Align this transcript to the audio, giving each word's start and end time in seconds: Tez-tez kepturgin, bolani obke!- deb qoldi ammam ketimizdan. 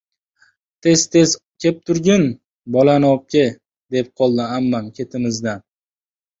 Tez-tez 0.85 1.35
kepturgin, 1.65 2.25
bolani 2.77 3.09
obke!- 3.11 3.45
deb 3.97 4.13
qoldi 4.17 4.51
ammam 4.59 4.93
ketimizdan. 4.99 5.67